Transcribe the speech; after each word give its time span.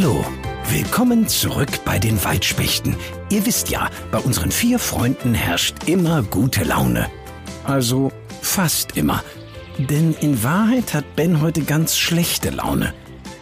Hallo, 0.00 0.24
willkommen 0.70 1.26
zurück 1.26 1.70
bei 1.84 1.98
den 1.98 2.22
Waldspechten. 2.22 2.94
Ihr 3.30 3.44
wisst 3.46 3.68
ja, 3.68 3.90
bei 4.12 4.18
unseren 4.18 4.52
vier 4.52 4.78
Freunden 4.78 5.34
herrscht 5.34 5.74
immer 5.88 6.22
gute 6.22 6.62
Laune. 6.62 7.10
Also 7.64 8.12
fast 8.40 8.96
immer. 8.96 9.24
Denn 9.76 10.14
in 10.20 10.44
Wahrheit 10.44 10.94
hat 10.94 11.16
Ben 11.16 11.40
heute 11.40 11.62
ganz 11.62 11.96
schlechte 11.96 12.50
Laune. 12.50 12.94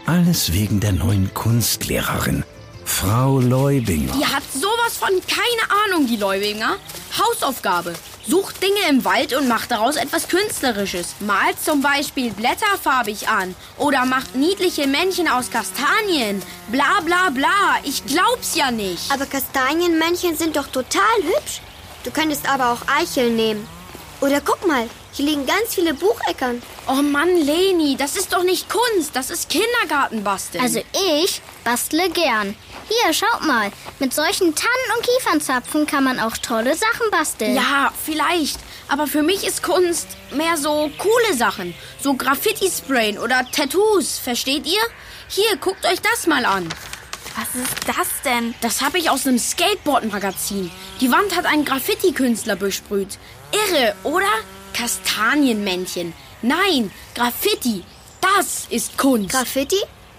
Alles 0.06 0.54
wegen 0.54 0.80
der 0.80 0.92
neuen 0.92 1.34
Kunstlehrerin, 1.34 2.42
Frau 2.86 3.38
Leubinger. 3.38 4.14
Die 4.14 4.24
hat 4.24 4.44
sowas 4.50 4.96
von 4.98 5.10
keine 5.28 5.84
Ahnung, 5.84 6.06
die 6.06 6.16
Leubinger. 6.16 6.76
Hausaufgabe. 7.18 7.92
Sucht 8.28 8.60
Dinge 8.60 8.88
im 8.90 9.04
Wald 9.04 9.34
und 9.34 9.46
macht 9.46 9.70
daraus 9.70 9.94
etwas 9.94 10.26
Künstlerisches. 10.26 11.14
Malt 11.20 11.62
zum 11.62 11.80
Beispiel 11.80 12.32
Blätter 12.32 12.76
farbig 12.82 13.28
an. 13.28 13.54
Oder 13.78 14.04
macht 14.04 14.34
niedliche 14.34 14.88
Männchen 14.88 15.28
aus 15.28 15.50
Kastanien. 15.50 16.42
Bla 16.68 17.00
bla 17.04 17.30
bla. 17.30 17.76
Ich 17.84 18.04
glaub's 18.04 18.56
ja 18.56 18.72
nicht. 18.72 19.12
Aber 19.12 19.26
Kastanienmännchen 19.26 20.36
sind 20.36 20.56
doch 20.56 20.66
total 20.66 21.16
hübsch. 21.22 21.60
Du 22.02 22.10
könntest 22.10 22.48
aber 22.48 22.72
auch 22.72 22.80
Eicheln 22.98 23.36
nehmen. 23.36 23.68
Oder 24.20 24.40
guck 24.40 24.66
mal, 24.66 24.88
hier 25.12 25.26
liegen 25.26 25.46
ganz 25.46 25.74
viele 25.74 25.94
Bucheckern. 25.94 26.60
Oh 26.88 27.02
Mann, 27.02 27.36
Leni, 27.36 27.96
das 27.96 28.16
ist 28.16 28.32
doch 28.32 28.42
nicht 28.42 28.68
Kunst. 28.68 29.14
Das 29.14 29.30
ist 29.30 29.48
Kindergartenbasteln. 29.50 30.64
Also 30.64 30.80
ich 31.14 31.42
bastle 31.62 32.10
gern. 32.10 32.56
Hier, 32.88 33.12
schaut 33.12 33.42
mal. 33.42 33.70
Mit 33.98 34.14
solchen 34.14 34.54
Tannen- 34.54 34.96
und 34.96 35.04
Kiefernzapfen 35.04 35.86
kann 35.86 36.04
man 36.04 36.20
auch 36.20 36.36
tolle 36.36 36.76
Sachen 36.76 37.10
basteln. 37.10 37.54
Ja, 37.56 37.92
vielleicht. 38.04 38.60
Aber 38.88 39.06
für 39.06 39.22
mich 39.22 39.44
ist 39.44 39.62
Kunst 39.62 40.06
mehr 40.30 40.56
so 40.56 40.90
coole 40.98 41.34
Sachen. 41.36 41.74
So 42.00 42.14
Graffiti-Sprayen 42.14 43.18
oder 43.18 43.44
Tattoos, 43.50 44.18
versteht 44.18 44.66
ihr? 44.66 44.80
Hier, 45.28 45.56
guckt 45.56 45.84
euch 45.84 46.00
das 46.00 46.26
mal 46.26 46.44
an. 46.44 46.68
Was 47.36 47.62
ist 47.62 47.88
das 47.88 48.22
denn? 48.24 48.54
Das 48.60 48.80
habe 48.80 48.98
ich 48.98 49.10
aus 49.10 49.26
einem 49.26 49.38
Skateboard-Magazin. 49.38 50.70
Die 51.00 51.10
Wand 51.10 51.36
hat 51.36 51.44
ein 51.44 51.64
Graffiti-Künstler 51.64 52.56
besprüht. 52.56 53.18
Irre, 53.52 53.94
oder? 54.04 54.30
Kastanienmännchen. 54.72 56.14
Nein, 56.42 56.90
Graffiti. 57.14 57.84
Das 58.20 58.66
ist 58.70 58.96
Kunst. 58.96 59.30
Graffiti? 59.30 59.76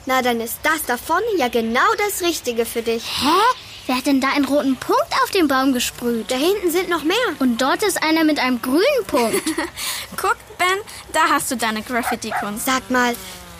Na, 0.07 0.21
dann 0.21 0.39
ist 0.39 0.59
das 0.63 0.83
da 0.87 0.95
vorne 0.95 1.25
ja 1.37 1.49
genau 1.49 1.93
das 1.97 2.21
Richtige 2.25 2.65
für 2.65 2.81
dich. 2.81 3.03
Hä? 3.03 3.57
Wer 3.87 3.97
hat 3.97 4.05
denn 4.05 4.21
da 4.21 4.29
einen 4.29 4.45
roten 4.45 4.77
Punkt 4.77 5.11
auf 5.21 5.31
den 5.31 5.49
Baum 5.49 5.73
gesprüht? 5.73 6.31
Da 6.31 6.35
hinten 6.35 6.71
sind 6.71 6.87
noch 6.87 7.03
mehr. 7.03 7.17
Und 7.39 7.61
dort 7.61 7.83
ist 7.83 8.01
einer 8.01 8.23
mit 8.23 8.39
einem 8.39 8.61
grünen 8.61 9.05
Punkt. 9.05 9.43
Guck, 10.15 10.37
Ben, 10.57 10.77
da 11.11 11.27
hast 11.29 11.51
du 11.51 11.57
deine 11.57 11.81
Graffiti-Kunst. 11.81 12.65
Sag 12.65 12.89
mal, 12.89 13.17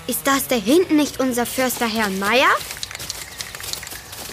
ist 0.08 0.26
das 0.26 0.48
da 0.48 0.56
hinten 0.56 0.96
nicht 0.96 1.20
unser 1.20 1.46
Förster 1.46 1.86
Herr 1.86 2.10
Meier? 2.12 2.50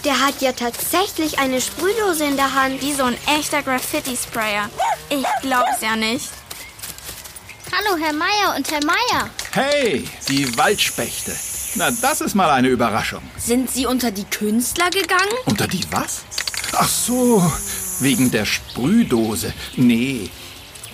Der 0.05 0.25
hat 0.25 0.41
ja 0.41 0.53
tatsächlich 0.53 1.39
eine 1.39 1.59
Sprühdose 1.59 2.23
in 2.23 2.37
der 2.37 2.53
Hand. 2.53 2.81
Wie 2.81 2.93
so 2.93 3.03
ein 3.03 3.17
echter 3.37 3.61
Graffiti-Sprayer. 3.61 4.69
Ich 5.09 5.25
glaub's 5.41 5.81
ja 5.81 5.97
nicht. 5.97 6.29
Hallo, 7.73 8.01
Herr 8.01 8.13
Meier 8.13 8.55
und 8.55 8.71
Herr 8.71 8.85
Meier. 8.85 9.29
Hey, 9.51 10.07
die 10.29 10.57
Waldspechte. 10.57 11.35
Na, 11.77 11.91
das 11.91 12.21
ist 12.21 12.35
mal 12.35 12.49
eine 12.49 12.69
Überraschung. 12.69 13.21
Sind 13.37 13.69
Sie 13.69 13.85
unter 13.85 14.09
die 14.09 14.23
Künstler 14.23 14.89
gegangen? 14.89 15.33
Unter 15.45 15.67
die 15.67 15.83
was? 15.91 16.23
Ach 16.71 16.87
so, 16.87 17.43
wegen 17.99 18.31
der 18.31 18.45
Sprühdose. 18.45 19.53
Nee, 19.75 20.29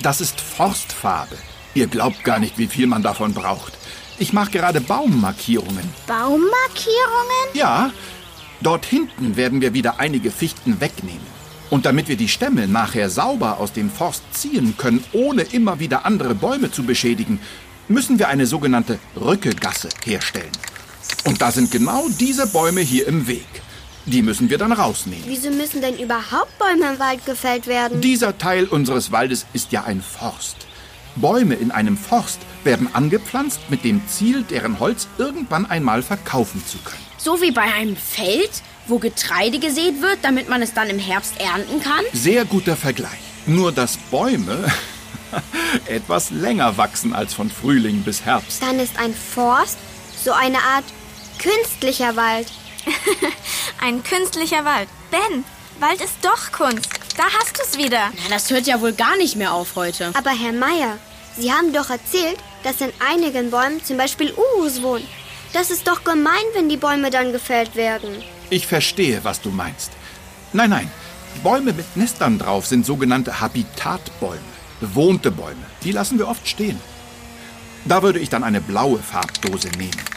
das 0.02 0.22
ist 0.22 0.42
Forstfarbe. 0.42 1.38
Ihr 1.76 1.86
glaubt 1.86 2.24
gar 2.24 2.40
nicht, 2.40 2.58
wie 2.58 2.68
viel 2.68 2.88
man 2.88 3.04
davon 3.04 3.34
braucht. 3.34 3.74
Ich 4.18 4.34
mache 4.34 4.52
gerade 4.52 4.82
Baummarkierungen. 4.82 5.88
Baummarkierungen? 6.08 7.48
Ja, 7.54 7.92
dort 8.62 8.86
hinten 8.86 9.36
werden 9.36 9.62
wir 9.62 9.74
wieder 9.74 10.00
einige 10.00 10.32
Fichten 10.32 10.82
wegnehmen. 10.82 11.42
Und 11.70 11.86
damit 11.86 12.08
wir 12.08 12.18
die 12.18 12.28
Stämme 12.28 12.68
nachher 12.68 13.10
sauber 13.10 13.60
aus 13.60 13.72
dem 13.72 13.92
Forst 13.92 14.24
ziehen 14.34 14.76
können, 14.78 15.04
ohne 15.14 15.44
immer 15.44 15.80
wieder 15.80 16.06
andere 16.06 16.34
Bäume 16.34 16.72
zu 16.72 16.84
beschädigen, 16.84 17.40
müssen 17.88 18.20
wir 18.20 18.28
eine 18.28 18.46
sogenannte 18.46 19.00
Rückegasse 19.20 19.90
herstellen. 20.04 20.52
Und 21.26 21.42
da 21.42 21.52
sind 21.52 21.72
genau 21.72 22.08
diese 22.20 22.48
Bäume 22.48 22.82
hier 22.82 23.08
im 23.08 23.28
Weg. 23.28 23.48
Die 24.06 24.24
müssen 24.24 24.50
wir 24.50 24.58
dann 24.58 24.72
rausnehmen. 24.72 25.26
Wieso 25.28 25.52
müssen 25.52 25.82
denn 25.82 25.98
überhaupt 26.00 26.58
Bäume 26.58 26.94
im 26.94 27.00
Wald 27.00 27.26
gefällt 27.26 27.68
werden? 27.68 28.02
Dieser 28.02 28.38
Teil 28.38 28.66
unseres 28.66 29.12
Waldes 29.12 29.46
ist 29.54 29.72
ja 29.72 29.84
ein 29.84 30.02
Forst. 30.02 30.58
Bäume 31.16 31.56
in 31.56 31.72
einem 31.72 31.98
Forst 31.98 32.40
werden 32.64 32.90
angepflanzt 32.94 33.60
mit 33.70 33.84
dem 33.84 34.02
Ziel, 34.08 34.44
deren 34.44 34.80
Holz 34.80 35.08
irgendwann 35.18 35.66
einmal 35.66 36.02
verkaufen 36.02 36.64
zu 36.66 36.78
können. 36.80 37.02
So 37.18 37.42
wie 37.42 37.52
bei 37.52 37.62
einem 37.62 37.96
Feld, 37.96 38.64
wo 38.88 38.98
Getreide 38.98 39.60
gesät 39.60 40.02
wird, 40.02 40.20
damit 40.24 40.50
man 40.50 40.62
es 40.64 40.74
dann 40.74 40.90
im 40.90 40.98
Herbst 41.00 41.34
ernten 41.40 41.82
kann? 41.82 42.04
Sehr 42.14 42.46
guter 42.46 42.76
Vergleich. 42.76 43.20
Nur 43.46 43.72
dass 43.72 43.98
Bäume 43.98 44.66
etwas 45.88 46.32
länger 46.32 46.78
wachsen 46.78 47.14
als 47.14 47.34
von 47.36 47.52
Frühling 47.52 48.02
bis 48.02 48.26
Herbst. 48.26 48.64
Dann 48.64 48.80
ist 48.80 48.98
ein 48.98 49.14
Forst 49.14 49.78
so 50.24 50.32
eine 50.32 50.58
Art 50.58 50.86
künstlicher 51.42 52.16
Wald. 52.16 52.48
Ein 53.82 54.04
künstlicher 54.04 54.64
Wald. 54.64 54.88
Ben, 55.10 55.44
Wald 55.80 56.02
ist 56.02 56.18
doch 56.22 56.52
Kunst. 56.52 56.90
Da 57.18 57.24
hast 57.40 57.60
du's 57.60 57.78
wieder. 57.78 57.98
Ja, 57.98 58.30
das 58.30 58.50
hört 58.50 58.68
ja 58.68 58.80
wohl 58.82 58.94
gar 58.94 59.18
nicht 59.18 59.36
mehr 59.36 59.54
auf 59.54 59.76
heute. 59.76 60.12
Aber 60.14 60.32
Herr 60.32 60.54
Meier, 60.54 60.98
Sie 61.38 61.52
haben 61.52 61.74
doch 61.74 61.90
erzählt, 61.90 62.38
dass 62.64 62.82
in 62.82 62.92
einigen 63.00 63.52
Bäumen 63.52 63.84
zum 63.84 63.98
Beispiel 63.98 64.34
Uhus 64.34 64.82
wohnen. 64.82 65.08
Das 65.54 65.72
ist 65.72 65.88
doch 65.88 66.04
gemein, 66.04 66.44
wenn 66.54 66.70
die 66.70 66.78
Bäume 66.78 67.10
dann 67.10 67.32
gefällt 67.32 67.76
werden. 67.76 68.24
Ich 68.50 68.68
verstehe, 68.68 69.24
was 69.24 69.42
du 69.42 69.50
meinst. 69.50 69.92
Nein, 70.54 70.70
nein. 70.70 70.92
Bäume 71.44 71.74
mit 71.74 71.98
Nestern 71.98 72.38
drauf 72.38 72.68
sind 72.68 72.86
sogenannte 72.86 73.40
Habitatbäume. 73.40 74.40
Bewohnte 74.80 75.32
Bäume. 75.32 75.66
Die 75.84 75.92
lassen 75.92 76.20
wir 76.20 76.28
oft 76.28 76.48
stehen. 76.48 76.80
Da 77.86 78.04
würde 78.04 78.20
ich 78.20 78.30
dann 78.30 78.44
eine 78.44 78.62
blaue 78.62 79.00
Farbdose 79.00 79.70
nehmen. 79.78 80.11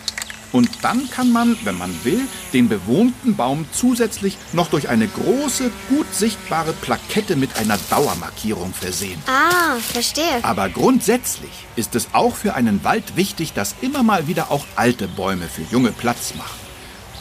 Und 0.54 0.70
dann 0.82 1.10
kann 1.10 1.32
man, 1.32 1.56
wenn 1.65 1.76
man 1.76 1.92
will, 2.04 2.20
den 2.53 2.69
bewohnten 2.69 3.34
Baum 3.34 3.66
zusätzlich 3.72 4.38
noch 4.53 4.70
durch 4.70 4.88
eine 4.88 5.09
große, 5.09 5.69
gut 5.88 6.06
sichtbare 6.15 6.72
Plakette 6.72 7.34
mit 7.34 7.56
einer 7.56 7.76
Dauermarkierung 7.91 8.72
versehen. 8.72 9.20
Ah, 9.26 9.75
verstehe. 9.81 10.44
Aber 10.44 10.69
grundsätzlich 10.69 11.50
ist 11.75 11.97
es 11.97 12.06
auch 12.12 12.37
für 12.37 12.54
einen 12.54 12.84
Wald 12.84 13.16
wichtig, 13.16 13.53
dass 13.53 13.75
immer 13.81 14.04
mal 14.04 14.28
wieder 14.28 14.53
auch 14.53 14.64
alte 14.76 15.09
Bäume 15.09 15.48
für 15.48 15.62
junge 15.72 15.91
Platz 15.91 16.34
machen. 16.37 16.60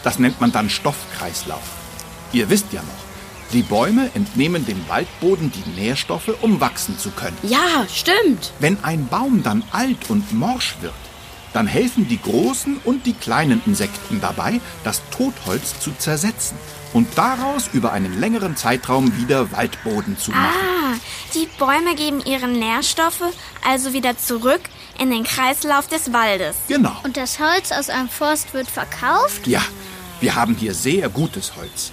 Das 0.03 0.19
nennt 0.19 0.39
man 0.39 0.51
dann 0.51 0.69
Stoffkreislauf. 0.69 1.63
Ihr 2.33 2.51
wisst 2.51 2.71
ja 2.71 2.83
noch, 2.83 3.51
die 3.51 3.63
Bäume 3.63 4.11
entnehmen 4.13 4.63
dem 4.67 4.87
Waldboden 4.87 5.51
die 5.51 5.81
Nährstoffe, 5.81 6.35
um 6.41 6.61
wachsen 6.61 6.99
zu 6.99 7.09
können. 7.09 7.37
Ja, 7.41 7.87
stimmt. 7.91 8.53
Wenn 8.59 8.83
ein 8.83 9.07
Baum 9.07 9.41
dann 9.41 9.63
alt 9.71 10.11
und 10.11 10.31
morsch 10.33 10.75
wird, 10.81 10.93
dann 11.53 11.67
helfen 11.67 12.07
die 12.07 12.21
großen 12.21 12.77
und 12.83 13.05
die 13.05 13.13
kleinen 13.13 13.61
Insekten 13.65 14.19
dabei, 14.21 14.59
das 14.83 15.01
Totholz 15.11 15.79
zu 15.79 15.91
zersetzen 15.97 16.57
und 16.93 17.07
daraus 17.17 17.69
über 17.73 17.91
einen 17.91 18.19
längeren 18.19 18.55
Zeitraum 18.55 19.15
wieder 19.17 19.51
Waldboden 19.51 20.17
zu 20.17 20.31
machen. 20.31 20.43
Ah, 20.43 20.95
die 21.33 21.47
Bäume 21.57 21.95
geben 21.95 22.21
ihre 22.25 22.47
Nährstoffe 22.47 23.23
also 23.65 23.93
wieder 23.93 24.17
zurück 24.17 24.61
in 24.99 25.09
den 25.09 25.23
Kreislauf 25.23 25.87
des 25.87 26.13
Waldes. 26.13 26.55
Genau. 26.67 26.95
Und 27.03 27.17
das 27.17 27.39
Holz 27.39 27.71
aus 27.71 27.89
einem 27.89 28.09
Forst 28.09 28.53
wird 28.53 28.69
verkauft? 28.69 29.47
Ja, 29.47 29.61
wir 30.19 30.35
haben 30.35 30.55
hier 30.55 30.73
sehr 30.73 31.09
gutes 31.09 31.55
Holz. 31.55 31.91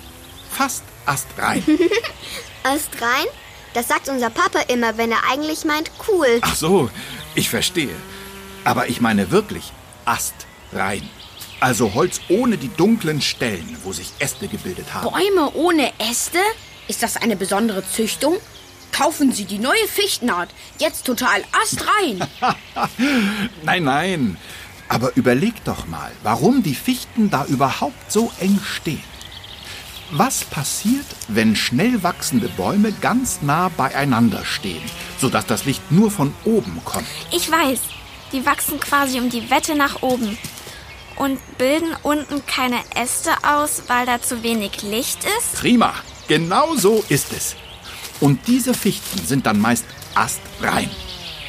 Fast 0.50 0.84
astrein. 1.06 1.62
Astrein? 2.62 3.26
Das 3.72 3.88
sagt 3.88 4.08
unser 4.08 4.30
Papa 4.30 4.60
immer, 4.68 4.98
wenn 4.98 5.12
er 5.12 5.20
eigentlich 5.30 5.64
meint 5.64 5.90
cool. 6.08 6.38
Ach 6.42 6.54
so, 6.54 6.90
ich 7.34 7.48
verstehe. 7.48 7.94
Aber 8.64 8.88
ich 8.88 9.00
meine 9.00 9.30
wirklich 9.30 9.72
astrein. 10.04 11.08
Also 11.60 11.94
Holz 11.94 12.20
ohne 12.28 12.56
die 12.56 12.68
dunklen 12.68 13.20
Stellen, 13.20 13.76
wo 13.84 13.92
sich 13.92 14.12
Äste 14.18 14.48
gebildet 14.48 14.94
haben. 14.94 15.10
Bäume 15.10 15.52
ohne 15.54 15.92
Äste? 15.98 16.38
Ist 16.88 17.02
das 17.02 17.16
eine 17.16 17.36
besondere 17.36 17.84
Züchtung? 17.86 18.36
Kaufen 18.92 19.32
Sie 19.32 19.44
die 19.44 19.58
neue 19.58 19.86
Fichtenart. 19.86 20.50
Jetzt 20.78 21.04
total 21.04 21.44
astrein. 21.62 22.26
Nein, 23.62 23.84
nein. 23.84 24.36
Aber 24.88 25.12
überleg 25.14 25.62
doch 25.64 25.86
mal, 25.86 26.10
warum 26.24 26.64
die 26.64 26.74
Fichten 26.74 27.30
da 27.30 27.44
überhaupt 27.44 28.10
so 28.10 28.32
eng 28.40 28.58
stehen. 28.64 29.04
Was 30.10 30.42
passiert, 30.42 31.06
wenn 31.28 31.54
schnell 31.54 32.02
wachsende 32.02 32.48
Bäume 32.48 32.90
ganz 32.90 33.42
nah 33.42 33.68
beieinander 33.68 34.44
stehen, 34.44 34.82
sodass 35.18 35.46
das 35.46 35.64
Licht 35.64 35.92
nur 35.92 36.10
von 36.10 36.34
oben 36.44 36.80
kommt? 36.84 37.06
Ich 37.30 37.48
weiß, 37.48 37.78
die 38.32 38.46
wachsen 38.46 38.80
quasi 38.80 39.18
um 39.18 39.30
die 39.30 39.50
Wette 39.50 39.74
nach 39.74 40.02
oben 40.02 40.38
und 41.16 41.38
bilden 41.58 41.94
unten 42.02 42.44
keine 42.46 42.80
Äste 42.94 43.30
aus, 43.42 43.82
weil 43.88 44.06
da 44.06 44.22
zu 44.22 44.42
wenig 44.42 44.82
Licht 44.82 45.24
ist. 45.38 45.54
Prima, 45.60 45.94
genau 46.28 46.74
so 46.76 47.04
ist 47.08 47.32
es. 47.32 47.56
Und 48.20 48.46
diese 48.46 48.74
Fichten 48.74 49.26
sind 49.26 49.46
dann 49.46 49.60
meist 49.60 49.84
astrein. 50.14 50.90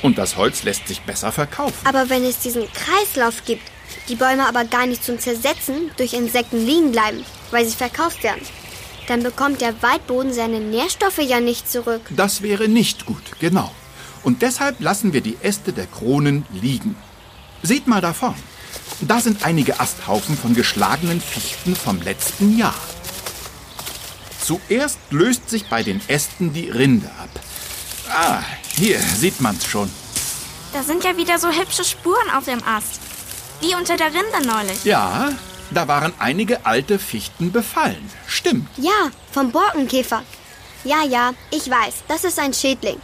Und 0.01 0.18
das 0.18 0.36
Holz 0.36 0.63
lässt 0.63 0.88
sich 0.88 1.01
besser 1.01 1.31
verkaufen. 1.31 1.86
Aber 1.86 2.10
wenn 2.10 2.24
es 2.24 2.39
diesen 2.39 2.68
Kreislauf 2.74 3.45
gibt, 3.45 3.63
die 4.10 4.16
Bäume 4.16 4.48
aber 4.48 4.66
gar 4.66 4.88
nicht 4.88 5.04
zum 5.04 5.19
Zersetzen 5.19 5.92
durch 5.98 6.13
Insekten 6.13 6.66
liegen 6.66 6.92
bleiben, 6.92 7.24
weil 7.51 7.66
sie 7.66 7.75
verkauft 7.75 8.24
werden. 8.24 8.42
Dann 9.07 9.24
bekommt 9.24 9.62
der 9.62 9.81
Waldboden 9.81 10.34
seine 10.34 10.60
Nährstoffe 10.60 11.19
ja 11.19 11.39
nicht 11.39 11.69
zurück. 11.72 12.01
Das 12.10 12.42
wäre 12.42 12.68
nicht 12.68 13.06
gut, 13.06 13.24
genau. 13.39 13.72
Und 14.23 14.41
deshalb 14.41 14.79
lassen 14.79 15.13
wir 15.13 15.21
die 15.21 15.38
Äste 15.41 15.73
der 15.73 15.88
Kronen 15.88 16.45
liegen. 16.51 16.95
Seht 17.63 17.88
mal 17.88 18.01
da 18.01 18.13
vorn. 18.13 18.35
Da 19.01 19.19
sind 19.19 19.45
einige 19.45 19.79
Asthaufen 19.79 20.38
von 20.38 20.53
geschlagenen 20.53 21.21
Fichten 21.21 21.75
vom 21.75 22.01
letzten 22.01 22.57
Jahr. 22.57 22.75
Zuerst 24.44 25.00
löst 25.09 25.50
sich 25.50 25.69
bei 25.69 25.83
den 25.83 26.01
Ästen 26.07 26.53
die 26.53 26.69
Rinde 26.69 27.07
ab. 27.07 27.29
Ah, 28.09 28.41
hier 28.75 29.00
sieht 29.00 29.41
man's 29.41 29.65
schon. 29.65 29.89
Da 30.74 30.83
sind 30.83 31.03
ja 31.03 31.17
wieder 31.17 31.38
so 31.39 31.50
hübsche 31.50 31.83
Spuren 31.83 32.29
auf 32.35 32.45
dem 32.45 32.63
Ast. 32.63 33.00
Wie 33.62 33.75
unter 33.75 33.97
der 33.97 34.07
Rinde 34.07 34.47
neulich. 34.47 34.83
Ja, 34.83 35.31
da 35.71 35.88
waren 35.88 36.13
einige 36.19 36.65
alte 36.65 37.00
Fichten 37.00 37.51
befallen. 37.51 38.09
Stimmt. 38.27 38.67
Ja, 38.77 39.12
vom 39.31 39.51
Borkenkäfer. 39.51 40.24
Ja, 40.83 41.03
ja, 41.03 41.33
ich 41.51 41.69
weiß, 41.69 42.03
das 42.07 42.24
ist 42.24 42.39
ein 42.39 42.53
Schädling. 42.53 42.97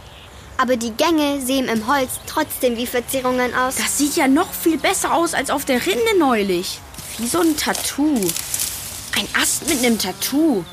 Aber 0.60 0.76
die 0.76 0.90
Gänge 0.90 1.40
sehen 1.40 1.68
im 1.68 1.86
Holz 1.86 2.18
trotzdem 2.26 2.76
wie 2.76 2.86
Verzierungen 2.86 3.54
aus. 3.54 3.76
Das 3.76 3.96
sieht 3.96 4.16
ja 4.16 4.26
noch 4.26 4.52
viel 4.52 4.76
besser 4.76 5.14
aus 5.14 5.32
als 5.32 5.50
auf 5.50 5.64
der 5.64 5.86
Rinde 5.86 6.18
neulich. 6.18 6.80
Wie 7.16 7.28
so 7.28 7.40
ein 7.40 7.56
Tattoo. 7.56 8.16
Ein 9.16 9.28
Ast 9.40 9.68
mit 9.68 9.78
einem 9.78 9.98
Tattoo. 9.98 10.64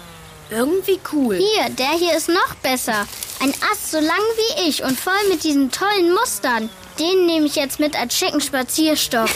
Irgendwie 0.50 1.00
cool. 1.14 1.38
Hier, 1.38 1.70
der 1.70 1.92
hier 1.92 2.18
ist 2.18 2.30
noch 2.30 2.56
besser. 2.64 3.08
Ein 3.40 3.54
Ast 3.72 3.92
so 3.92 4.00
lang 4.00 4.10
wie 4.10 4.70
ich 4.70 4.84
und 4.84 5.00
voll 5.00 5.14
mit 5.30 5.44
diesen 5.44 5.70
tollen 5.70 6.14
Mustern. 6.14 6.70
Den 7.00 7.25
nehme 7.25 7.45
ich 7.45 7.56
jetzt 7.56 7.80
mit 7.80 8.00
als 8.00 8.18
schicken 8.18 8.39
Spazierstock. 8.39 9.30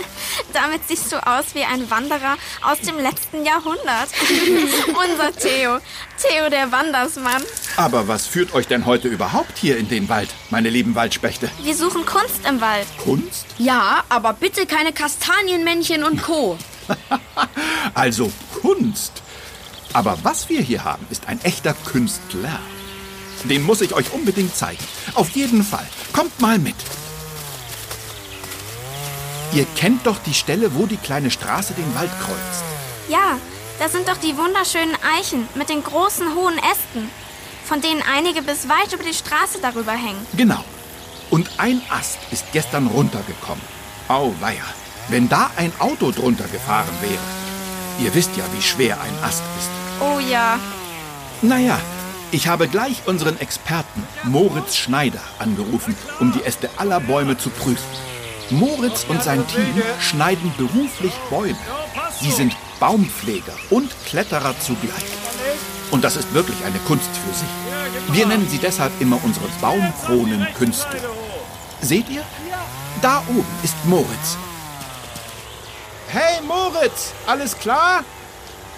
Damit 0.52 0.80
siehst 0.88 1.12
du 1.12 1.16
aus 1.24 1.44
wie 1.54 1.62
ein 1.62 1.88
Wanderer 1.90 2.36
aus 2.62 2.80
dem 2.80 2.98
letzten 2.98 3.44
Jahrhundert. 3.44 4.08
Unser 4.88 5.32
Theo. 5.36 5.78
Theo 6.20 6.50
der 6.50 6.72
Wandersmann. 6.72 7.42
Aber 7.76 8.08
was 8.08 8.26
führt 8.26 8.52
euch 8.54 8.66
denn 8.66 8.84
heute 8.86 9.08
überhaupt 9.08 9.58
hier 9.58 9.76
in 9.76 9.88
den 9.88 10.08
Wald, 10.08 10.28
meine 10.50 10.70
lieben 10.70 10.94
Waldspechte? 10.94 11.50
Wir 11.62 11.74
suchen 11.76 12.04
Kunst 12.04 12.40
im 12.48 12.60
Wald. 12.60 12.86
Kunst? 12.98 13.46
Ja, 13.58 14.02
aber 14.08 14.32
bitte 14.32 14.66
keine 14.66 14.92
Kastanienmännchen 14.92 16.04
und 16.04 16.22
Co. 16.22 16.58
Also 17.94 18.32
Kunst. 18.60 19.22
Aber 19.92 20.18
was 20.24 20.48
wir 20.48 20.60
hier 20.60 20.82
haben, 20.84 21.06
ist 21.10 21.28
ein 21.28 21.40
echter 21.44 21.74
Künstler. 21.86 22.58
Den 23.44 23.62
muss 23.62 23.80
ich 23.82 23.94
euch 23.94 24.12
unbedingt 24.12 24.56
zeigen. 24.56 24.82
Auf 25.14 25.30
jeden 25.30 25.62
Fall. 25.62 25.86
Kommt 26.12 26.40
mal 26.40 26.58
mit. 26.58 26.74
Ihr 29.54 29.66
kennt 29.76 30.04
doch 30.04 30.18
die 30.18 30.34
Stelle, 30.34 30.74
wo 30.74 30.86
die 30.86 30.96
kleine 30.96 31.30
Straße 31.30 31.74
den 31.74 31.94
Wald 31.94 32.10
kreuzt. 32.20 32.64
Ja, 33.08 33.38
das 33.78 33.92
sind 33.92 34.08
doch 34.08 34.16
die 34.16 34.36
wunderschönen 34.36 34.96
Eichen 35.16 35.46
mit 35.54 35.68
den 35.68 35.84
großen 35.84 36.34
hohen 36.34 36.58
Ästen, 36.58 37.08
von 37.64 37.80
denen 37.80 38.02
einige 38.02 38.42
bis 38.42 38.68
weit 38.68 38.92
über 38.92 39.04
die 39.04 39.14
Straße 39.14 39.58
darüber 39.62 39.92
hängen. 39.92 40.26
Genau. 40.36 40.64
Und 41.30 41.48
ein 41.58 41.80
Ast 41.88 42.18
ist 42.32 42.46
gestern 42.52 42.88
runtergekommen. 42.88 43.62
Auweia, 44.08 44.64
wenn 45.08 45.28
da 45.28 45.48
ein 45.56 45.72
Auto 45.78 46.10
drunter 46.10 46.48
gefahren 46.48 46.96
wäre. 47.00 48.04
Ihr 48.04 48.12
wisst 48.12 48.36
ja, 48.36 48.44
wie 48.56 48.62
schwer 48.62 49.00
ein 49.00 49.16
Ast 49.22 49.42
ist. 49.56 49.70
Oh 50.00 50.18
ja. 50.18 50.58
Naja, 51.42 51.78
ich 52.32 52.48
habe 52.48 52.66
gleich 52.66 53.02
unseren 53.06 53.38
Experten 53.38 54.02
Moritz 54.24 54.74
Schneider 54.74 55.22
angerufen, 55.38 55.96
um 56.18 56.32
die 56.32 56.42
Äste 56.42 56.70
aller 56.76 56.98
Bäume 56.98 57.38
zu 57.38 57.50
prüfen. 57.50 58.13
Moritz 58.50 59.04
und 59.08 59.22
sein 59.22 59.46
Team 59.46 59.82
schneiden 60.00 60.52
beruflich 60.56 61.12
Bäume. 61.30 61.56
Sie 62.20 62.30
sind 62.30 62.54
Baumpfleger 62.78 63.54
und 63.70 63.90
Kletterer 64.04 64.54
zugleich. 64.60 65.04
Und 65.90 66.04
das 66.04 66.16
ist 66.16 66.32
wirklich 66.34 66.64
eine 66.64 66.78
Kunst 66.80 67.08
für 67.24 67.34
sich. 67.34 68.14
Wir 68.14 68.26
nennen 68.26 68.48
sie 68.48 68.58
deshalb 68.58 68.92
immer 69.00 69.18
unsere 69.22 69.46
Baumkronenkünstler. 69.60 71.00
Seht 71.80 72.08
ihr? 72.08 72.22
Da 73.00 73.22
oben 73.28 73.46
ist 73.62 73.76
Moritz. 73.84 74.36
Hey 76.08 76.40
Moritz, 76.46 77.12
alles 77.26 77.58
klar? 77.58 78.04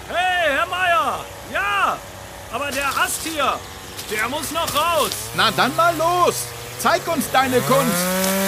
Hey, 0.07 0.55
Herr 0.55 0.65
Meier! 0.67 1.25
Ja! 1.53 1.97
Aber 2.51 2.71
der 2.71 2.87
Ast 2.87 3.21
hier, 3.23 3.59
der 4.09 4.29
muss 4.29 4.51
noch 4.51 4.73
raus! 4.73 5.11
Na 5.35 5.51
dann 5.51 5.75
mal 5.75 5.95
los! 5.97 6.45
Zeig 6.79 7.07
uns 7.07 7.29
deine 7.31 7.59
Kunst! 7.61 8.46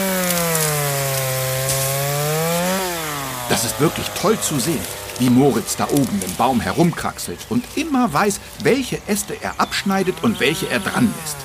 Das 3.49 3.65
ist 3.65 3.79
wirklich 3.79 4.05
toll 4.09 4.39
zu 4.39 4.59
sehen, 4.59 4.79
wie 5.17 5.31
Moritz 5.31 5.75
da 5.75 5.85
oben 5.85 6.21
im 6.23 6.35
Baum 6.35 6.61
herumkraxelt 6.61 7.39
und 7.49 7.65
immer 7.75 8.13
weiß, 8.13 8.39
welche 8.61 9.01
Äste 9.07 9.35
er 9.41 9.59
abschneidet 9.59 10.23
und 10.23 10.39
welche 10.39 10.69
er 10.69 10.79
dran 10.79 11.11
lässt. 11.19 11.37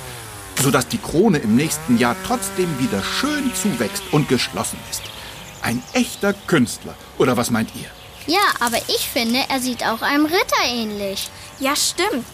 Sodass 0.63 0.87
die 0.87 0.99
Krone 0.99 1.39
im 1.39 1.57
nächsten 1.57 1.97
Jahr 1.97 2.15
trotzdem 2.27 2.79
wieder 2.79 3.03
schön 3.03 3.51
zuwächst 3.55 4.03
und 4.13 4.29
geschlossen 4.29 4.79
ist. 4.91 5.03
Ein 5.63 5.83
echter 5.95 6.35
Künstler. 6.35 6.95
Oder 7.17 7.39
was 7.39 7.51
meint 7.51 7.71
ihr? 7.75 7.89
Ja, 8.27 8.43
aber 8.61 8.77
ich 8.89 9.09
finde, 9.09 9.41
er 9.49 9.61
sieht 9.61 9.85
auch 9.87 10.03
einem 10.03 10.27
Ritter 10.27 10.65
ähnlich. 10.67 11.31
Ja, 11.59 11.75
stimmt. 11.75 12.27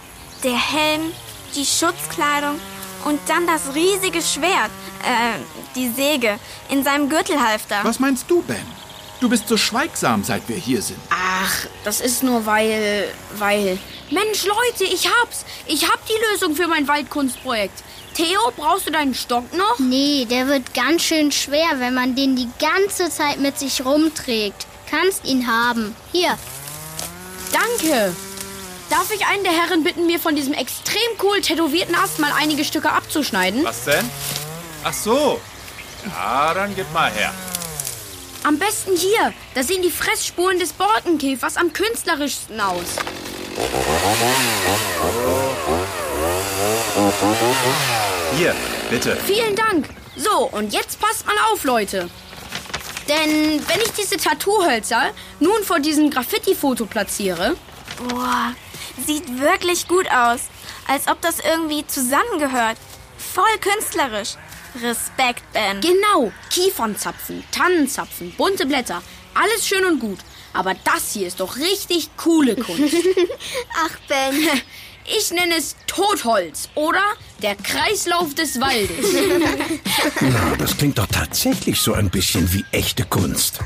Der 0.43 0.59
Helm, 0.59 1.13
die 1.55 1.65
Schutzkleidung 1.65 2.59
und 3.05 3.21
dann 3.29 3.47
das 3.47 3.73
riesige 3.75 4.21
Schwert, 4.21 4.71
äh, 5.05 5.39
die 5.77 5.91
Säge, 5.91 6.39
in 6.69 6.83
seinem 6.83 7.09
Gürtelhalfter. 7.09 7.81
Was 7.85 8.01
meinst 8.01 8.29
du, 8.29 8.43
Ben? 8.43 8.80
Du 9.21 9.29
bist 9.29 9.49
so 9.49 9.59
schweigsam, 9.59 10.25
seit 10.25 10.49
wir 10.49 10.57
hier 10.57 10.81
sind. 10.81 10.99
Ach, 11.11 11.67
das 11.85 12.01
ist 12.01 12.23
nur 12.23 12.47
weil, 12.47 13.07
weil... 13.37 13.79
Mensch, 14.11 14.45
Leute, 14.45 14.85
ich 14.85 15.07
hab's. 15.07 15.45
Ich 15.67 15.89
hab 15.89 16.05
die 16.07 16.33
Lösung 16.33 16.57
für 16.57 16.67
mein 16.67 16.89
Waldkunstprojekt. 16.89 17.85
Theo, 18.15 18.41
brauchst 18.57 18.87
du 18.87 18.91
deinen 18.91 19.15
Stock 19.15 19.53
noch? 19.53 19.79
Nee, 19.79 20.27
der 20.29 20.49
wird 20.49 20.75
ganz 20.75 21.03
schön 21.03 21.31
schwer, 21.31 21.69
wenn 21.79 21.95
man 21.95 22.17
den 22.17 22.35
die 22.35 22.49
ganze 22.59 23.11
Zeit 23.11 23.39
mit 23.39 23.59
sich 23.59 23.85
rumträgt. 23.85 24.67
Kannst 24.91 25.25
ihn 25.27 25.47
haben. 25.47 25.95
Hier. 26.13 26.37
Danke. 27.53 28.15
Darf 28.89 29.13
ich 29.15 29.27
einen 29.27 29.45
der 29.45 29.53
Herren 29.53 29.85
bitten, 29.85 30.07
mir 30.07 30.19
von 30.19 30.35
diesem 30.35 30.55
extrem 30.55 30.97
cool 31.23 31.41
tätowierten 31.41 31.95
Ast 31.95 32.19
mal 32.19 32.33
einige 32.37 32.65
Stücke 32.65 32.91
abzuschneiden? 32.91 33.65
Was 33.65 33.85
denn? 33.85 34.11
Ach 34.83 34.95
so. 34.95 35.41
Ja, 36.07 36.55
dann 36.55 36.75
gib 36.75 36.93
mal 36.93 37.13
her. 37.13 37.33
Am 38.43 38.59
besten 38.59 38.97
hier. 38.97 39.33
Da 39.55 39.63
sehen 39.63 39.83
die 39.83 39.91
Fressspuren 39.91 40.59
des 40.59 40.73
Borkenkäfers 40.73 41.57
am 41.57 41.73
künstlerischsten 41.73 42.61
aus. 42.61 42.97
Hier, 48.37 48.55
bitte. 48.91 49.17
Vielen 49.27 49.57
Dank. 49.57 49.89
So, 50.17 50.49
und 50.53 50.73
jetzt 50.73 51.01
passt 51.01 51.27
mal 51.27 51.37
auf, 51.53 51.65
Leute. 51.65 52.09
Denn 53.09 53.61
wenn 53.67 53.81
ich 53.81 53.93
diese 53.93 54.17
Tattoohölzer 54.17 55.11
nun 55.41 55.63
vor 55.65 55.81
diesem 55.81 56.11
Graffiti-Foto 56.11 56.87
platziere, 56.87 57.57
Boah, 58.09 58.55
sieht 59.07 59.41
wirklich 59.41 59.87
gut 59.87 60.11
aus. 60.11 60.41
Als 60.89 61.07
ob 61.09 61.21
das 61.21 61.39
irgendwie 61.41 61.87
zusammengehört. 61.87 62.77
Voll 63.19 63.59
künstlerisch. 63.61 64.37
Respekt, 64.83 65.43
Ben. 65.53 65.81
genau, 65.81 66.33
Kiefernzapfen, 66.51 67.45
Tannenzapfen, 67.51 68.33
bunte 68.37 68.67
Blätter, 68.67 69.03
alles 69.35 69.67
schön 69.67 69.85
und 69.85 70.01
gut. 70.01 70.19
Aber 70.53 70.75
das 70.85 71.13
hier 71.13 71.29
ist 71.29 71.41
doch 71.41 71.57
richtig 71.57 72.11
coole 72.17 72.57
Kunst. 72.57 72.97
Ach, 73.85 73.99
Ben. 74.09 74.35
Ich 75.19 75.33
nenne 75.33 75.55
es 75.57 75.75
Totholz 75.89 76.69
oder 76.77 77.03
der 77.43 77.57
Kreislauf 77.57 78.35
des 78.35 78.61
Waldes. 78.61 79.07
Na, 80.21 80.55
das 80.57 80.77
klingt 80.77 80.99
doch 80.99 81.07
tatsächlich 81.07 81.81
so 81.81 81.95
ein 81.95 82.11
bisschen 82.11 82.53
wie 82.53 82.65
echte 82.71 83.05
Kunst. 83.05 83.59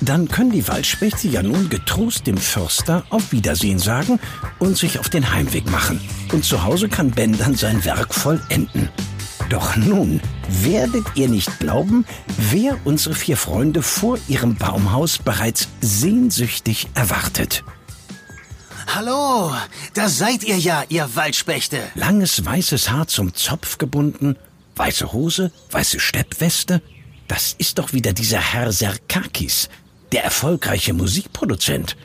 Dann 0.00 0.28
können 0.28 0.50
die 0.50 0.66
Waldspechte 0.66 1.28
ja 1.28 1.42
nun 1.42 1.68
getrost 1.68 2.26
dem 2.26 2.38
Förster 2.38 3.04
auf 3.10 3.30
Wiedersehen 3.32 3.78
sagen 3.78 4.18
und 4.58 4.76
sich 4.76 4.98
auf 4.98 5.08
den 5.08 5.30
Heimweg 5.30 5.70
machen. 5.70 6.00
Und 6.32 6.44
zu 6.44 6.64
Hause 6.64 6.88
kann 6.88 7.10
Ben 7.10 7.36
dann 7.36 7.54
sein 7.54 7.84
Werk 7.84 8.12
vollenden. 8.14 8.88
Doch 9.50 9.76
nun 9.76 10.20
werdet 10.48 11.04
ihr 11.14 11.28
nicht 11.28 11.60
glauben, 11.60 12.04
wer 12.36 12.78
unsere 12.84 13.14
vier 13.14 13.36
Freunde 13.36 13.82
vor 13.82 14.18
ihrem 14.28 14.56
Baumhaus 14.56 15.18
bereits 15.18 15.68
sehnsüchtig 15.80 16.88
erwartet. 16.94 17.64
Hallo, 18.94 19.52
da 19.94 20.08
seid 20.08 20.44
ihr 20.44 20.56
ja, 20.56 20.82
ihr 20.88 21.14
Waldspechte. 21.14 21.78
Langes 21.94 22.44
weißes 22.44 22.90
Haar 22.90 23.06
zum 23.06 23.34
Zopf 23.34 23.76
gebunden, 23.78 24.36
weiße 24.76 25.12
Hose, 25.12 25.52
weiße 25.70 26.00
Steppweste. 26.00 26.80
Das 27.28 27.54
ist 27.58 27.78
doch 27.78 27.92
wieder 27.92 28.14
dieser 28.14 28.40
Herr 28.40 28.72
Serkakis, 28.72 29.68
der 30.12 30.24
erfolgreiche 30.24 30.94
Musikproduzent. 30.94 31.96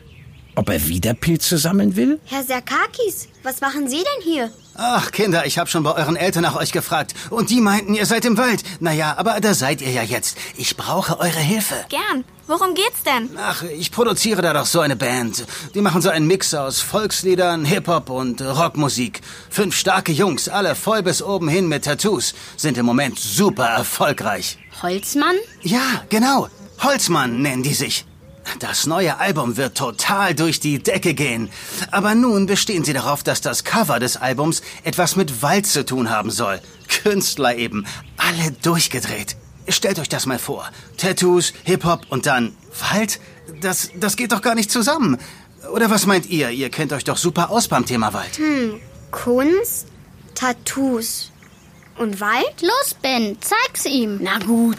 Ob 0.56 0.70
er 0.70 0.88
wieder 0.88 1.14
Pilze 1.14 1.58
sammeln 1.58 1.96
will? 1.96 2.20
Herr 2.26 2.44
Serkakis, 2.44 3.30
was 3.42 3.62
machen 3.62 3.90
Sie 3.90 4.04
denn 4.04 4.24
hier? 4.24 4.52
Ach, 4.76 5.12
Kinder, 5.12 5.46
ich 5.46 5.60
habe 5.60 5.70
schon 5.70 5.84
bei 5.84 5.94
euren 5.94 6.16
Eltern 6.16 6.42
nach 6.42 6.56
euch 6.56 6.72
gefragt. 6.72 7.14
Und 7.30 7.52
die 7.52 7.62
meinten, 7.62 7.94
ihr 7.94 8.08
seid 8.08 8.26
im 8.26 8.38
Wald. 8.38 8.64
Naja, 8.80 9.14
aber 9.18 9.40
da 9.40 9.54
seid 9.54 9.82
ihr 9.82 9.92
ja 9.92 10.02
jetzt. 10.02 10.38
Ich 10.58 10.76
brauche 10.78 11.20
eure 11.20 11.40
Hilfe. 11.40 11.76
Gern. 11.90 12.24
Worum 12.48 12.74
geht's 12.74 13.04
denn? 13.04 13.30
Ach, 13.38 13.64
ich 13.64 13.92
produziere 13.92 14.42
da 14.42 14.52
doch 14.54 14.66
so 14.66 14.82
eine 14.82 14.96
Band. 14.96 15.46
Die 15.76 15.82
machen 15.82 16.02
so 16.02 16.10
einen 16.10 16.28
Mix 16.28 16.54
aus 16.54 16.82
Volksliedern, 16.82 17.66
Hip-Hop 17.66 18.10
und 18.10 18.42
Rockmusik. 18.42 19.22
Fünf 19.50 19.76
starke 19.76 20.12
Jungs, 20.12 20.50
alle 20.50 20.76
voll 20.76 21.04
bis 21.04 21.22
oben 21.22 21.48
hin 21.48 21.68
mit 21.68 21.86
Tattoos, 21.86 22.34
sind 22.58 22.78
im 22.78 22.86
Moment 22.86 23.18
super 23.18 23.68
erfolgreich. 23.68 24.58
Holzmann? 24.82 25.36
Ja, 25.62 26.04
genau. 26.10 26.50
Holzmann 26.82 27.42
nennen 27.42 27.64
die 27.64 27.74
sich. 27.76 28.06
Das 28.60 28.88
neue 28.88 29.18
Album 29.20 29.58
wird 29.58 29.78
total 29.78 30.36
durch 30.36 30.60
die 30.60 30.82
Decke 30.82 31.14
gehen. 31.14 31.50
Aber 31.92 32.16
nun 32.16 32.46
bestehen 32.46 32.84
sie 32.84 32.94
darauf, 32.94 33.24
dass 33.24 33.42
das 33.42 33.64
Cover 33.64 34.00
des 34.00 34.18
Albums 34.18 34.62
etwas 34.84 35.16
mit 35.16 35.42
Wald 35.42 35.66
zu 35.66 35.86
tun 35.86 36.10
haben 36.10 36.30
soll. 36.32 36.62
Künstler 36.88 37.56
eben. 37.56 37.86
Alle 38.18 38.52
durchgedreht. 38.62 39.36
Stellt 39.68 40.00
euch 40.00 40.10
das 40.10 40.26
mal 40.26 40.40
vor. 40.40 40.70
Tattoos, 40.98 41.54
Hip-Hop 41.64 42.08
und 42.10 42.26
dann 42.26 42.56
Wald? 42.92 43.20
Das, 43.62 43.92
das 43.96 44.18
geht 44.18 44.32
doch 44.32 44.42
gar 44.42 44.56
nicht 44.56 44.72
zusammen. 44.72 45.18
Oder 45.72 45.90
was 45.90 46.06
meint 46.06 46.26
ihr? 46.28 46.50
Ihr 46.50 46.70
kennt 46.70 46.92
euch 46.92 47.06
doch 47.06 47.18
super 47.18 47.50
aus 47.50 47.68
beim 47.70 47.86
Thema 47.86 48.14
Wald. 48.14 48.38
Hm, 48.38 48.80
Kunst, 49.12 49.88
Tattoos 50.36 51.32
und 51.98 52.20
Wald? 52.20 52.62
Los, 52.62 52.96
Ben, 53.02 53.38
zeig's 53.40 53.86
ihm. 53.86 54.20
Na 54.22 54.40
gut. 54.40 54.78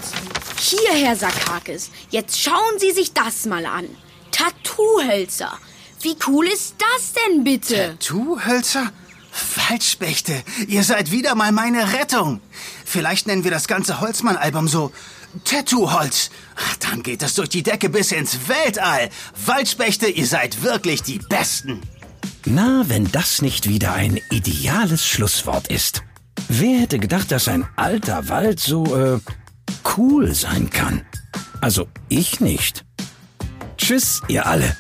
Hier, 0.59 0.93
Herr 0.93 1.17
Sakakis. 1.17 1.91
Jetzt 2.11 2.41
schauen 2.41 2.79
Sie 2.79 2.93
sich 2.93 3.13
das 3.13 3.47
mal 3.47 3.67
an. 3.67 3.87
Tattoohölzer. 4.31 5.53
Wie 6.01 6.17
cool 6.27 6.47
ist 6.47 6.75
das 6.79 7.13
denn 7.13 7.45
bitte? 7.45 7.97
Tattoohölzer? 7.99 8.93
Waldspechte, 9.57 10.45
ihr 10.69 10.85
seid 10.85 11.11
wieder 11.11 11.35
mal 11.35 11.51
meine 11.51 11.93
Rettung. 11.93 12.41
Vielleicht 12.85 13.27
nennen 13.27 13.43
wir 13.43 13.51
das 13.51 13.67
ganze 13.67 14.01
Holzmann-Album 14.01 14.69
so 14.69 14.93
Tattooholz. 15.45 16.31
Dann 16.81 17.03
geht 17.03 17.23
es 17.23 17.35
durch 17.35 17.49
die 17.49 17.63
Decke 17.63 17.89
bis 17.89 18.13
ins 18.13 18.49
Weltall. 18.49 19.11
Waldspechte, 19.45 20.07
ihr 20.07 20.27
seid 20.27 20.63
wirklich 20.63 21.03
die 21.03 21.19
Besten. 21.19 21.81
Na, 22.45 22.85
wenn 22.87 23.11
das 23.11 23.43
nicht 23.43 23.69
wieder 23.69 23.95
ein 23.95 24.21
ideales 24.31 25.07
Schlusswort 25.07 25.69
ist. 25.69 26.03
Wer 26.49 26.81
hätte 26.81 26.99
gedacht, 26.99 27.33
dass 27.33 27.49
ein 27.49 27.67
alter 27.77 28.29
Wald 28.29 28.61
so, 28.61 28.97
äh, 28.97 29.19
cool 29.97 30.35
sein 30.35 30.71
kann? 30.71 31.03
Also 31.61 31.87
ich 32.09 32.41
nicht. 32.41 32.85
Tschüss, 33.77 34.23
ihr 34.29 34.47
alle. 34.47 34.77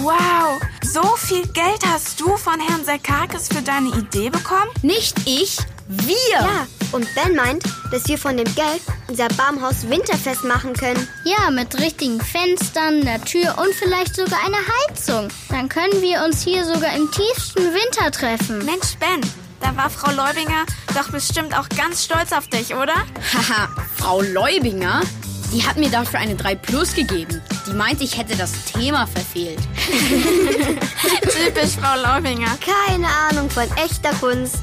Wow, 0.00 0.60
so 0.82 1.02
viel 1.16 1.46
Geld 1.52 1.84
hast 1.86 2.20
du 2.20 2.36
von 2.36 2.60
Herrn 2.60 2.84
Sekakis 2.84 3.48
für 3.48 3.62
deine 3.62 3.88
Idee 3.88 4.30
bekommen? 4.30 4.70
Nicht 4.82 5.16
ich, 5.26 5.58
wir. 5.88 6.40
Ja, 6.40 6.66
und 6.92 7.06
Ben 7.14 7.34
meint, 7.34 7.64
dass 7.90 8.06
wir 8.06 8.18
von 8.18 8.36
dem 8.36 8.52
Geld 8.54 8.82
unser 9.08 9.28
Baumhaus 9.28 9.88
winterfest 9.88 10.44
machen 10.44 10.74
können. 10.74 11.08
Ja, 11.24 11.50
mit 11.50 11.78
richtigen 11.80 12.20
Fenstern, 12.20 13.00
einer 13.00 13.24
Tür 13.24 13.56
und 13.58 13.74
vielleicht 13.74 14.14
sogar 14.14 14.38
einer 14.44 14.58
Heizung. 14.86 15.28
Dann 15.48 15.68
können 15.68 16.00
wir 16.02 16.24
uns 16.24 16.42
hier 16.42 16.64
sogar 16.64 16.94
im 16.94 17.10
tiefsten 17.10 17.62
Winter 17.62 18.10
treffen. 18.10 18.64
Mensch, 18.64 18.96
Ben, 19.00 19.20
da 19.60 19.74
war 19.76 19.90
Frau 19.90 20.10
Leubinger 20.12 20.64
doch 20.94 21.10
bestimmt 21.10 21.56
auch 21.56 21.68
ganz 21.70 22.04
stolz 22.04 22.32
auf 22.32 22.48
dich, 22.48 22.74
oder? 22.74 22.94
Haha, 22.94 23.68
Frau 23.96 24.20
Leubinger? 24.22 25.02
Die 25.52 25.66
hat 25.66 25.78
mir 25.78 25.88
dafür 25.88 26.20
eine 26.20 26.34
3 26.34 26.56
Plus 26.56 26.94
gegeben. 26.94 27.40
Die 27.66 27.72
meint, 27.72 28.02
ich 28.02 28.18
hätte 28.18 28.36
das 28.36 28.52
Thema 28.64 29.06
verfehlt. 29.06 29.60
Typisch 31.22 31.76
Frau 31.80 32.14
Leubinger. 32.14 32.58
Keine 32.60 33.06
Ahnung 33.30 33.48
von 33.48 33.64
echter 33.76 34.10
Kunst. 34.20 34.56